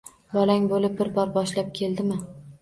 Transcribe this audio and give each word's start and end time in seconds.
Bolang 0.37 0.63
bulib 0.71 0.95
bir 1.01 1.11
bor 1.19 1.35
boshlab 1.37 1.71
keldimmi 1.81 2.19